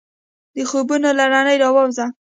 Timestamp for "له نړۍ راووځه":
1.19-2.05